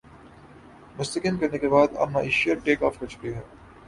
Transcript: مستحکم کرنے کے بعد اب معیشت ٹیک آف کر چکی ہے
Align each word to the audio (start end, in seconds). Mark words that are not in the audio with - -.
مستحکم 0.97 1.37
کرنے 1.37 1.57
کے 1.57 1.67
بعد 1.69 1.97
اب 1.97 2.09
معیشت 2.09 2.65
ٹیک 2.65 2.83
آف 2.83 2.99
کر 2.99 3.07
چکی 3.07 3.33
ہے 3.33 3.41